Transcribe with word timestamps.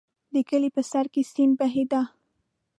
د 0.33 0.35
کلي 0.49 0.69
په 0.75 0.81
سر 0.91 1.05
کې 1.13 1.21
سیند 1.31 1.53
بهېده. 1.59 2.01